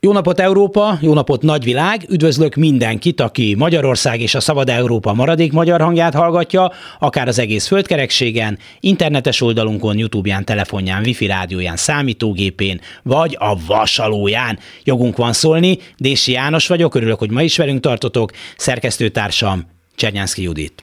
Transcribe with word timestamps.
Jó 0.00 0.12
napot 0.12 0.40
Európa, 0.40 0.98
jó 1.00 1.14
napot 1.14 1.42
nagyvilág, 1.42 2.04
üdvözlök 2.08 2.54
mindenkit, 2.54 3.20
aki 3.20 3.54
Magyarország 3.54 4.20
és 4.20 4.34
a 4.34 4.40
Szabad 4.40 4.68
Európa 4.68 5.14
maradék 5.14 5.52
magyar 5.52 5.80
hangját 5.80 6.14
hallgatja, 6.14 6.72
akár 6.98 7.28
az 7.28 7.38
egész 7.38 7.66
földkerekségen, 7.66 8.58
internetes 8.80 9.40
oldalunkon, 9.40 9.98
Youtube-ján, 9.98 10.44
telefonján, 10.44 11.02
wifi 11.04 11.26
rádióján, 11.26 11.76
számítógépén, 11.76 12.80
vagy 13.02 13.36
a 13.40 13.56
vasalóján. 13.66 14.58
Jogunk 14.84 15.16
van 15.16 15.32
szólni, 15.32 15.78
Dési 15.96 16.32
János 16.32 16.66
vagyok, 16.66 16.94
örülök, 16.94 17.18
hogy 17.18 17.30
ma 17.30 17.42
is 17.42 17.56
velünk 17.56 17.80
tartotok, 17.80 18.30
szerkesztőtársam 18.56 19.66
Csernyánszki 19.94 20.42
Judit. 20.42 20.82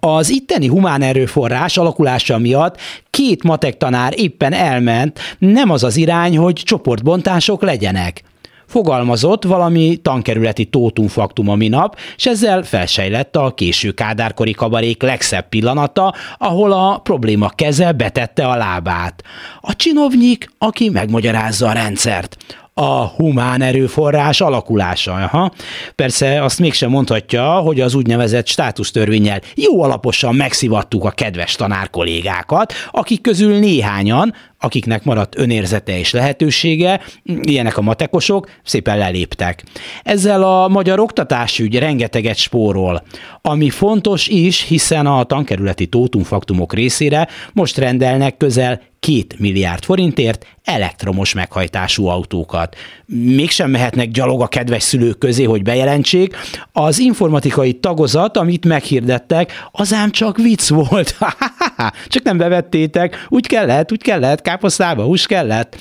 Az 0.00 0.30
itteni 0.30 0.66
humán 0.66 1.02
erőforrás 1.02 1.76
alakulása 1.76 2.38
miatt 2.38 2.80
két 3.10 3.42
matek 3.42 3.76
tanár 3.76 4.12
éppen 4.16 4.52
elment, 4.52 5.18
nem 5.38 5.70
az 5.70 5.84
az 5.84 5.96
irány, 5.96 6.36
hogy 6.36 6.54
csoportbontások 6.54 7.62
legyenek 7.62 8.22
fogalmazott 8.66 9.44
valami 9.44 9.96
tankerületi 9.96 10.64
tótumfaktum 10.64 11.48
a 11.48 11.54
minap, 11.54 11.98
és 12.16 12.26
ezzel 12.26 12.62
felsejlett 12.62 13.36
a 13.36 13.54
késő 13.54 13.90
kádárkori 13.90 14.52
kabarék 14.52 15.02
legszebb 15.02 15.48
pillanata, 15.48 16.14
ahol 16.38 16.72
a 16.72 16.98
probléma 16.98 17.48
keze 17.48 17.92
betette 17.92 18.46
a 18.46 18.56
lábát. 18.56 19.22
A 19.60 19.76
csinovnyik, 19.76 20.50
aki 20.58 20.88
megmagyarázza 20.88 21.68
a 21.68 21.72
rendszert 21.72 22.36
a 22.74 23.06
humán 23.06 23.62
erőforrás 23.62 24.40
alakulása. 24.40 25.12
Aha. 25.12 25.52
Persze 25.94 26.42
azt 26.42 26.58
mégsem 26.58 26.90
mondhatja, 26.90 27.44
hogy 27.44 27.80
az 27.80 27.94
úgynevezett 27.94 28.46
státusztörvényel 28.46 29.40
jó 29.54 29.82
alaposan 29.82 30.34
megszivattuk 30.34 31.04
a 31.04 31.10
kedves 31.10 31.54
tanár 31.54 31.90
kollégákat, 31.90 32.72
akik 32.90 33.20
közül 33.20 33.58
néhányan, 33.58 34.34
akiknek 34.64 35.04
maradt 35.04 35.38
önérzete 35.38 35.98
és 35.98 36.10
lehetősége, 36.10 37.00
ilyenek 37.22 37.76
a 37.76 37.80
matekosok, 37.80 38.50
szépen 38.62 38.98
leléptek. 38.98 39.64
Ezzel 40.02 40.42
a 40.42 40.68
magyar 40.68 41.00
oktatásügy 41.00 41.78
rengeteget 41.78 42.36
spórol, 42.36 43.02
ami 43.40 43.70
fontos 43.70 44.26
is, 44.26 44.62
hiszen 44.62 45.06
a 45.06 45.24
tankerületi 45.24 45.86
tótumfaktumok 45.86 46.72
részére 46.72 47.28
most 47.52 47.78
rendelnek 47.78 48.36
közel 48.36 48.80
két 49.04 49.38
milliárd 49.38 49.84
forintért 49.84 50.46
elektromos 50.62 51.32
meghajtású 51.32 52.06
autókat. 52.06 52.76
Mégsem 53.06 53.70
mehetnek 53.70 54.10
gyalog 54.10 54.40
a 54.40 54.46
kedves 54.46 54.82
szülők 54.82 55.18
közé, 55.18 55.44
hogy 55.44 55.62
bejelentsék. 55.62 56.36
Az 56.72 56.98
informatikai 56.98 57.72
tagozat, 57.72 58.36
amit 58.36 58.66
meghirdettek, 58.66 59.52
az 59.72 59.92
ám 59.92 60.10
csak 60.10 60.36
vicc 60.36 60.68
volt. 60.68 61.16
csak 62.08 62.22
nem 62.22 62.36
bevettétek, 62.36 63.26
úgy 63.28 63.46
kellett, 63.46 63.92
úgy 63.92 64.02
kellett, 64.02 64.42
káposztába 64.42 65.02
hús 65.02 65.26
kellett. 65.26 65.76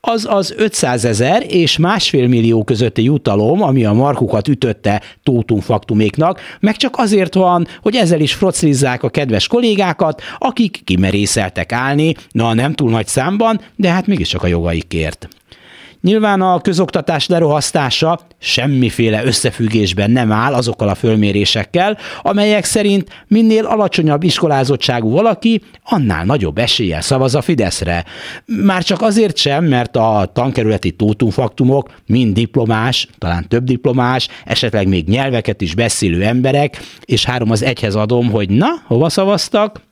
Az 0.00 0.26
az 0.30 0.54
500 0.56 1.04
ezer 1.04 1.44
és 1.48 1.78
másfél 1.78 2.28
millió 2.28 2.64
közötti 2.64 3.02
jutalom, 3.02 3.62
ami 3.62 3.84
a 3.84 3.92
markukat 3.92 4.48
ütötte 4.48 5.02
tótumfaktuméknak, 5.22 6.40
meg 6.60 6.76
csak 6.76 6.94
azért 6.98 7.34
van, 7.34 7.66
hogy 7.82 7.96
ezzel 7.96 8.20
is 8.20 8.34
froclizzák 8.34 9.02
a 9.02 9.08
kedves 9.08 9.46
kollégákat, 9.46 10.22
akik 10.38 10.80
kimerészeltek 10.84 11.72
állni, 11.72 12.14
na 12.30 12.54
nem 12.54 12.72
túl 12.72 12.90
nagy 12.90 13.06
számban, 13.06 13.60
de 13.76 13.90
hát 13.90 14.06
mégiscsak 14.06 14.42
a 14.42 14.46
jogaikért. 14.46 15.28
Nyilván 16.00 16.40
a 16.40 16.60
közoktatás 16.60 17.26
lerohasztása 17.26 18.18
semmiféle 18.38 19.24
összefüggésben 19.24 20.10
nem 20.10 20.32
áll 20.32 20.54
azokkal 20.54 20.88
a 20.88 20.94
fölmérésekkel, 20.94 21.98
amelyek 22.22 22.64
szerint 22.64 23.24
minél 23.26 23.64
alacsonyabb 23.64 24.22
iskolázottságú 24.22 25.10
valaki, 25.10 25.62
annál 25.84 26.24
nagyobb 26.24 26.58
eséllyel 26.58 27.00
szavaz 27.00 27.34
a 27.34 27.40
Fideszre. 27.40 28.04
Már 28.46 28.82
csak 28.82 29.02
azért 29.02 29.36
sem, 29.36 29.64
mert 29.64 29.96
a 29.96 30.30
tankerületi 30.32 30.90
tótumfaktumok 30.90 31.90
mind 32.06 32.34
diplomás, 32.34 33.08
talán 33.18 33.48
több 33.48 33.64
diplomás, 33.64 34.28
esetleg 34.44 34.88
még 34.88 35.08
nyelveket 35.08 35.60
is 35.60 35.74
beszélő 35.74 36.22
emberek, 36.22 36.82
és 37.04 37.24
három 37.24 37.50
az 37.50 37.62
egyhez 37.62 37.94
adom, 37.94 38.30
hogy 38.30 38.50
na, 38.50 38.68
hova 38.86 39.08
szavaztak? 39.08 39.86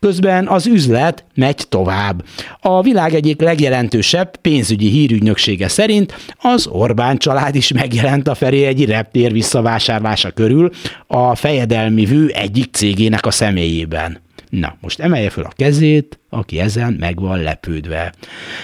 Közben 0.00 0.48
az 0.48 0.66
üzlet 0.66 1.24
megy 1.34 1.68
tovább. 1.68 2.24
A 2.60 2.82
világ 2.82 3.14
egyik 3.14 3.40
legjelentősebb 3.40 4.36
pénzügyi 4.36 4.88
hírügynöksége 4.88 5.68
szerint 5.68 6.14
az 6.38 6.66
Orbán 6.66 7.18
család 7.18 7.54
is 7.54 7.72
megjelent 7.72 8.28
a 8.28 8.34
felé 8.34 8.64
egy 8.64 8.84
reptér 8.84 9.32
visszavásárlása 9.32 10.30
körül 10.30 10.70
a 11.06 11.34
fejedelmi 11.34 12.04
vű 12.04 12.26
egyik 12.26 12.72
cégének 12.72 13.26
a 13.26 13.30
személyében. 13.30 14.20
Na, 14.50 14.76
most 14.80 15.00
emelje 15.00 15.30
fel 15.30 15.44
a 15.44 15.52
kezét, 15.56 16.19
aki 16.30 16.60
ezen 16.60 16.96
meg 17.00 17.20
van 17.20 17.42
lepődve. 17.42 18.12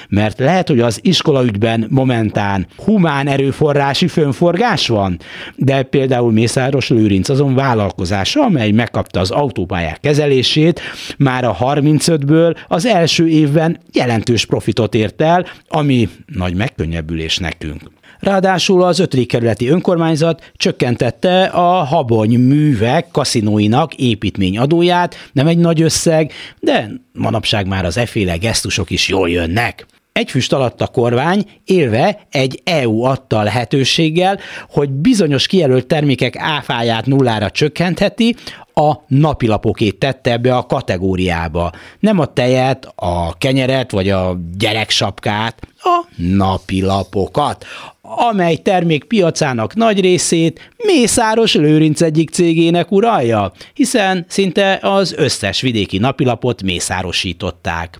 Mert 0.08 0.38
lehet, 0.38 0.68
hogy 0.68 0.80
az 0.80 0.98
iskolaügyben 1.02 1.86
momentán 1.90 2.66
humán 2.76 3.26
erőforrási 3.26 4.08
fönforgás 4.08 4.88
van, 4.88 5.18
de 5.56 5.82
például 5.82 6.32
Mészáros 6.32 6.88
Lőrinc 6.88 7.28
azon 7.28 7.54
vállalkozása, 7.54 8.42
amely 8.42 8.70
megkapta 8.70 9.20
az 9.20 9.30
autópályák 9.30 10.00
kezelését, 10.00 10.80
már 11.18 11.44
a 11.44 11.56
35-ből 11.60 12.56
az 12.68 12.86
első 12.86 13.28
évben 13.28 13.78
jelentős 13.92 14.44
profitot 14.44 14.94
ért 14.94 15.20
el, 15.20 15.46
ami 15.68 16.08
nagy 16.26 16.54
megkönnyebbülés 16.54 17.38
nekünk. 17.38 17.94
Ráadásul 18.18 18.82
az 18.82 18.98
ötödik 18.98 19.28
kerületi 19.28 19.68
önkormányzat 19.68 20.52
csökkentette 20.56 21.44
a 21.44 21.84
habony 21.84 22.38
művek 22.38 23.08
kaszinóinak 23.12 23.94
építményadóját, 23.94 25.30
nem 25.32 25.46
egy 25.46 25.58
nagy 25.58 25.82
összeg, 25.82 26.32
de 26.60 26.90
manapság 27.12 27.55
már 27.64 27.84
az 27.84 27.96
eféle 27.96 28.36
gesztusok 28.36 28.90
is 28.90 29.08
jól 29.08 29.30
jönnek 29.30 29.86
egy 30.16 30.30
füst 30.30 30.52
alatt 30.52 30.80
a 30.80 30.86
kormány 30.86 31.44
élve 31.64 32.26
egy 32.30 32.60
EU 32.64 33.02
adta 33.02 33.42
lehetőséggel, 33.42 34.38
hogy 34.70 34.90
bizonyos 34.90 35.46
kijelölt 35.46 35.86
termékek 35.86 36.36
áfáját 36.36 37.06
nullára 37.06 37.50
csökkentheti, 37.50 38.36
a 38.74 38.94
napilapokét 39.06 39.98
tette 39.98 40.32
ebbe 40.32 40.56
a 40.56 40.66
kategóriába. 40.66 41.72
Nem 42.00 42.18
a 42.18 42.26
tejet, 42.26 42.92
a 42.94 43.38
kenyeret 43.38 43.90
vagy 43.90 44.10
a 44.10 44.36
gyereksapkát, 44.58 45.58
a 45.78 46.04
napilapokat, 46.16 47.64
amely 48.06 48.56
termék 48.56 49.04
piacának 49.04 49.74
nagy 49.74 50.00
részét 50.00 50.70
Mészáros 50.76 51.54
Lőrinc 51.54 52.00
egyik 52.00 52.30
cégének 52.30 52.90
uralja, 52.90 53.52
hiszen 53.74 54.24
szinte 54.28 54.78
az 54.82 55.14
összes 55.16 55.60
vidéki 55.60 55.98
napilapot 55.98 56.62
mészárosították. 56.62 57.98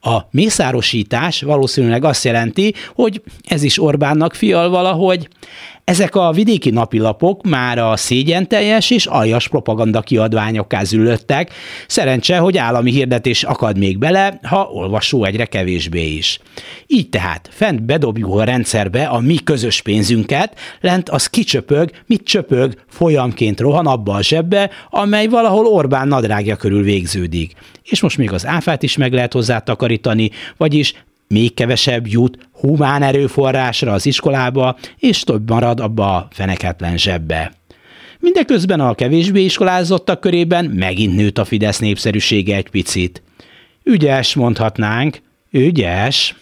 A 0.00 0.18
mészárosítás 0.30 1.42
valószínűleg 1.42 2.04
azt 2.04 2.24
jelenti, 2.24 2.74
hogy 2.94 3.22
ez 3.48 3.62
is 3.62 3.82
Orbánnak 3.82 4.34
fial 4.34 4.68
valahogy. 4.68 5.28
Ezek 5.88 6.14
a 6.14 6.32
vidéki 6.32 6.70
napilapok 6.70 7.42
már 7.42 7.78
a 7.78 7.96
szégyenteljes 7.96 8.90
és 8.90 9.06
aljas 9.06 9.48
propaganda 9.48 10.00
kiadványokká 10.00 10.82
züllöttek. 10.84 11.52
Szerencse, 11.86 12.38
hogy 12.38 12.58
állami 12.58 12.90
hirdetés 12.90 13.42
akad 13.42 13.78
még 13.78 13.98
bele, 13.98 14.40
ha 14.42 14.68
olvasó 14.72 15.24
egyre 15.24 15.44
kevésbé 15.44 16.12
is. 16.12 16.40
Így 16.86 17.08
tehát 17.08 17.48
fent 17.52 17.82
bedobjuk 17.82 18.34
a 18.34 18.44
rendszerbe 18.44 19.06
a 19.06 19.20
mi 19.20 19.36
közös 19.44 19.82
pénzünket, 19.82 20.58
lent 20.80 21.08
az 21.08 21.26
kicsöpög, 21.26 21.90
mit 22.06 22.24
csöpög, 22.24 22.74
folyamként 22.88 23.60
rohan 23.60 23.86
abba 23.86 24.14
a 24.14 24.22
zsebbe, 24.22 24.70
amely 24.90 25.26
valahol 25.26 25.66
Orbán 25.66 26.08
nadrágja 26.08 26.56
körül 26.56 26.82
végződik. 26.82 27.52
És 27.84 28.00
most 28.00 28.18
még 28.18 28.32
az 28.32 28.46
áfát 28.46 28.82
is 28.82 28.96
meg 28.96 29.12
lehet 29.12 29.32
hozzá 29.32 29.58
takarítani, 29.58 30.30
vagyis 30.56 30.94
még 31.28 31.54
kevesebb 31.54 32.06
jut 32.06 32.48
humán 32.52 33.02
erőforrásra 33.02 33.92
az 33.92 34.06
iskolába, 34.06 34.76
és 34.98 35.20
több 35.20 35.50
marad 35.50 35.80
abba 35.80 36.16
a 36.16 36.28
feneketlen 36.30 36.98
zsebbe. 36.98 37.52
Mindeközben 38.20 38.80
a 38.80 38.94
kevésbé 38.94 39.44
iskolázottak 39.44 40.20
körében 40.20 40.64
megint 40.64 41.16
nőtt 41.16 41.38
a 41.38 41.44
Fidesz 41.44 41.78
népszerűsége 41.78 42.56
egy 42.56 42.70
picit. 42.70 43.22
Ügyes, 43.84 44.34
mondhatnánk, 44.34 45.20
ügyes. 45.50 46.34